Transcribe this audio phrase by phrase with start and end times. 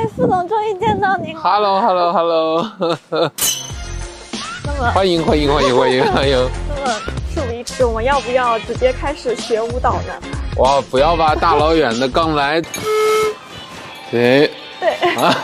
[0.00, 1.40] 哎，副总终于见到您了。
[1.42, 2.66] Hello，Hello，Hello，
[3.10, 6.50] 那么，欢迎欢迎欢迎欢迎欢迎！
[6.70, 6.90] 那么
[7.34, 10.14] 事不宜迟，我们要不要直接开始学舞蹈呢？
[10.56, 12.62] 哇，不要吧，大老远的刚来。
[14.10, 14.50] 对
[14.80, 15.36] 对，啊，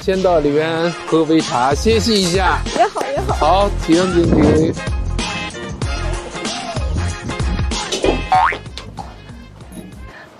[0.00, 2.58] 先到里边喝杯茶，歇息一下。
[2.76, 3.34] 也好也好。
[3.36, 4.74] 好，停停停。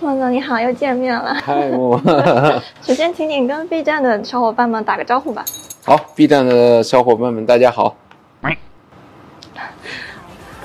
[0.09, 1.35] 副总你好，又见面了。
[1.35, 1.95] 嗨，我
[2.81, 5.45] 首先，请你跟 B 站的小伙伴们打个招呼吧。
[5.85, 7.95] 好，B 站的小伙伴们，大家好。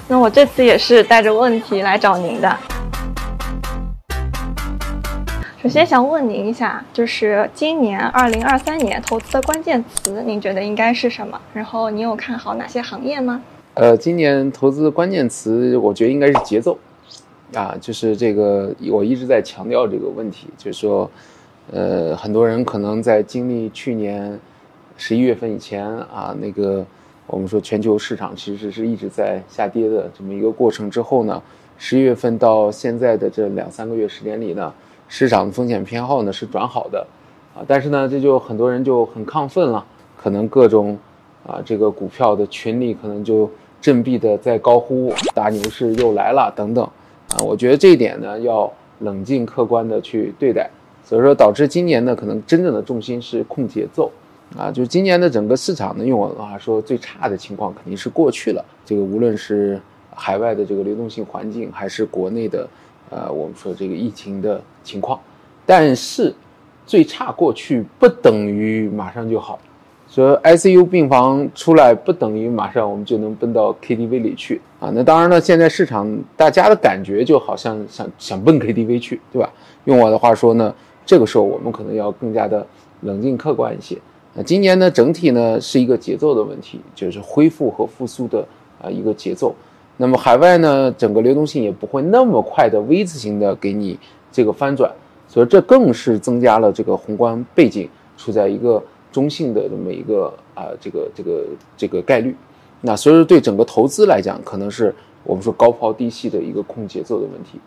[0.09, 2.57] 那我这次也是带着问题来找您的。
[5.63, 11.39] 首先想问您一下，就是今年二零二三年投资的关键词，您觉得应该是什么？
[11.53, 13.43] 然后您有看好哪些行业吗？
[13.75, 16.79] 呃，今年投资的关键词，我觉得应该是节奏，
[17.55, 21.11] 啊，就是这个我一直在强调这个问题，就是说，
[21.73, 24.39] 呃，很多人可能在经历去年
[24.97, 26.85] 十一月份以前啊，那个
[27.27, 31.43] 我们说全球市场其实是一直在下跌的这么一个过程之后呢，
[31.79, 34.73] 十一月份到现在的这两三个月时间里呢，
[35.09, 37.07] 市场的风险偏好呢是转好的，
[37.55, 39.85] 啊，但是呢，这就很多人就很亢奋了，
[40.17, 40.99] 可能各种
[41.47, 43.51] 啊这个股票的群里可能就
[43.81, 46.89] 振臂的在高呼大牛市又来了等等，
[47.35, 50.71] 啊，我觉得这一点呢要冷静客观的去对待，
[51.05, 54.11] 所以说导致今年呢可能真正的重心是控节奏。
[54.57, 58.65] 啊，就今年的整个市场呢，用我的话说，最差的情况肯定是过去了。
[58.85, 59.81] 这个无论是
[60.15, 62.69] 海外的这个流动性环境，还是国内的，
[63.11, 65.19] 呃，我们说这个疫情的情况，
[65.67, 66.33] 但是
[66.87, 69.59] 最差过去不等于马上就好。
[70.15, 74.89] 说 ICU 病房出来不等于马上我们就能奔到 KTV 里去啊。
[74.95, 79.53] 那当然了，现在市场大家的感觉就好像想想奔 KTV 去，对吧？
[79.87, 80.73] 用我的话说呢，
[81.05, 82.65] 这个时候我们可能要更加的
[83.01, 83.99] 冷静客观一些。
[84.35, 88.47] 那今年呢，整体呢是一个节奏的问题，就是恢复和复苏的
[88.81, 89.53] 啊一个节奏。
[89.97, 93.99] 那么海外呢，整个流动性也不会那么快的 V 字形的给你
[94.31, 94.89] 这个翻转，
[95.27, 98.81] 所以这更是增加了这个宏观背景处在一个
[99.15, 101.45] 中性的这么一个啊这个这个
[101.77, 102.35] 这个概率。
[102.81, 104.93] 那所以说对整个投资来讲，可能是
[105.23, 107.61] 我们说高抛低吸的一个控节奏的问题。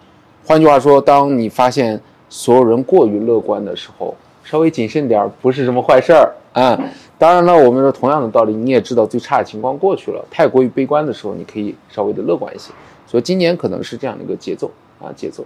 [0.45, 1.99] 换句话说，当你发现
[2.29, 4.13] 所有人过于乐观的时候，
[4.43, 6.77] 稍微谨慎点不是什么坏事儿啊。
[7.17, 12.71] 当然了，我们说同样的道理，你也知道最差的情况过去了，太过于悲观的时候，你可以稍微的乐观一些。
[13.07, 14.69] 所以今年可能是这样的一个节奏
[14.99, 15.43] 啊，节奏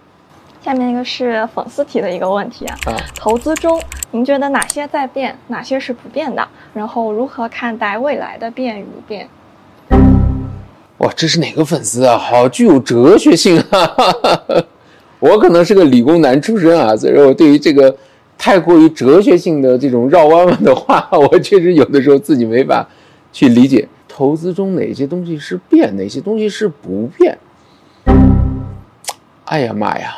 [0.63, 2.95] 下面一个是粉丝提的一个问题啊，啊。
[3.15, 6.47] 投资中您觉得哪些在变，哪些是不变的？
[6.71, 9.27] 然后如何看待未来的变与不变？
[10.99, 12.15] 哇，这是哪个粉丝啊？
[12.15, 13.95] 好具有哲学性啊！
[15.19, 17.95] 我可能是个理工男出身啊，所以说我对于这个
[18.37, 22.87] 太过于哲学性的这种绕弯弯的话，我确实有的时候自己没法
[23.33, 23.87] 去理解。
[24.07, 27.35] 投资中哪些东西是变，哪些东西是不变？
[29.45, 30.17] 哎呀妈呀！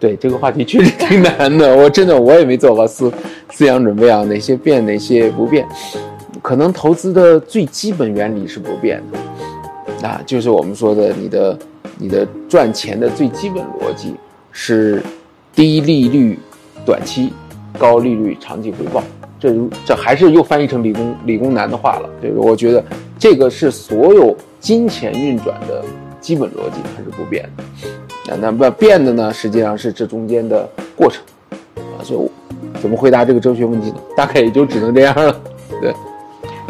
[0.00, 3.12] 对这个话题确实挺难的，我真的我也没做好思
[3.50, 5.66] 思想准备啊，哪些变，哪些不变？
[6.40, 11.58] 可能投资的最基本原理是不变的，啊，就是我们说的你的
[11.98, 14.14] 你的赚钱的最基本逻辑
[14.52, 15.02] 是
[15.52, 16.38] 低利率
[16.86, 17.32] 短期，
[17.76, 19.02] 高利率长期回报。
[19.40, 19.54] 这
[19.84, 22.84] 这还是又翻译成理工理工男的话了，就是我觉得
[23.18, 25.84] 这个是所有金钱运转的
[26.20, 27.64] 基本逻辑，它是不变的。
[28.28, 31.22] 啊，那么变的呢，实际上是这中间的过程，
[31.76, 32.30] 啊，所以我
[32.78, 33.96] 怎么回答这个哲学问题呢？
[34.14, 35.34] 大概也就只能这样了。
[35.80, 35.94] 对，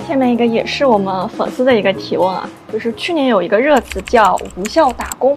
[0.06, 5.36] 下面一个也是我们粉丝的一个提问啊，就是去年有一个热词叫“无效打工”，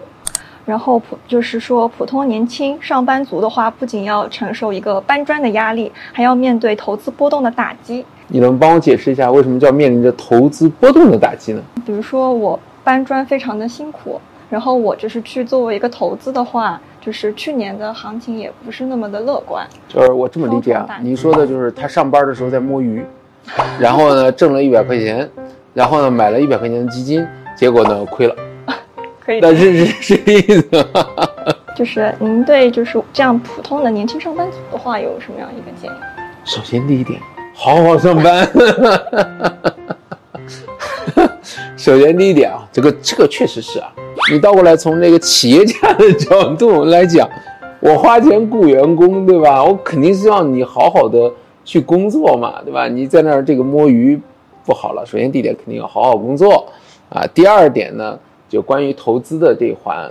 [0.64, 8.04] 然后普就是说普通年轻上班族的话，不仅要承受一个搬砖的压力，还要面对投资波动的打击。
[8.28, 11.60] 你能帮我解释一下为什么叫面临着投资波动的打击呢？
[11.84, 14.20] 比如说我搬砖非常的辛苦。
[14.52, 19.66] 然后我就是去作为一个投资的话，就是去年的行情也不是那么的乐观。
[19.88, 23.02] 就是我这么理解啊，您说的就是他上班的时候在摸鱼，
[23.80, 25.26] 然后呢挣了一百块钱，
[25.72, 28.36] 然后呢买了一百块钱的基金，结果呢亏了。
[29.24, 31.16] 可以，但是是这意思吗？
[31.74, 35.94] 就是您对就是这样普通的年轻上班族的话有什么样一个建议？
[36.44, 37.18] 首先第一点，
[37.54, 38.46] 好好上班。
[41.76, 43.92] 首先第一点啊，这个这个确实是啊，
[44.30, 47.28] 你倒过来从那个企业家的角度来讲，
[47.80, 49.64] 我花钱雇员工，对吧？
[49.64, 51.32] 我肯定是让你好好的
[51.64, 52.88] 去工作嘛，对吧？
[52.88, 54.20] 你在那儿这个摸鱼
[54.64, 55.04] 不好了。
[55.04, 56.66] 首先第一点肯定要好好工作
[57.08, 57.26] 啊。
[57.34, 58.18] 第二点呢，
[58.48, 60.10] 就关于投资的这一环，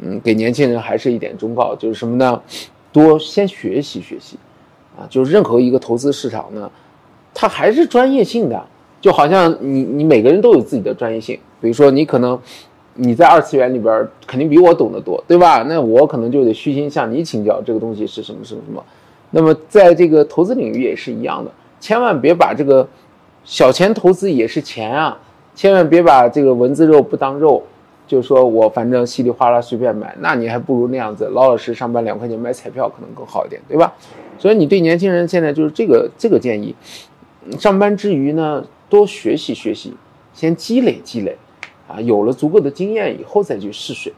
[0.00, 2.40] 嗯，给年轻人还是一点忠告，就是什么呢？
[2.92, 4.36] 多先学习学习，
[4.98, 6.70] 啊，就是任何一个投资市场呢，
[7.32, 8.62] 它还是专业性的，
[9.02, 12.38] 就好像你你每个人都有自己的专业性，比如说你可能
[12.94, 15.62] 你在二次元里边肯定比我懂得多，对吧？
[15.68, 18.82] 那我可能就得虚心向你请教这个东西是什么什么什么。
[19.32, 21.50] 那么在这个投资领域也是一样的，
[21.80, 22.88] 千万别把这个
[23.44, 25.18] 小钱投资也是钱啊，
[25.54, 27.62] 千万别把这个文字肉不当肉。
[28.04, 33.90] 就说我反正稀里哗啦随便买，那你还不如那样子老老实上班两块钱买彩票可能更好一点，对吧？
[34.38, 36.74] 所以你对年轻人现在就是这个这个建议，
[37.58, 39.94] 上班之余呢多学习学习，
[40.34, 41.34] 先积累积累，
[41.88, 44.12] 啊，有了足够的经验以后再去试水，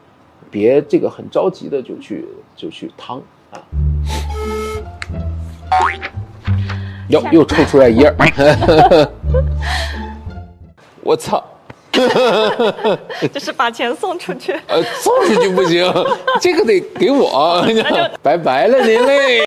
[0.50, 2.26] 别这个很着急的就去
[2.56, 3.22] 就去趟
[3.52, 3.62] 啊。
[7.08, 8.12] 哟又抽出来一页，
[11.02, 11.44] 我操！
[13.32, 15.88] 就是把钱送出去，呃，送出去不行，
[16.40, 17.64] 这个得给我，
[18.20, 19.40] 拜拜了您嘞。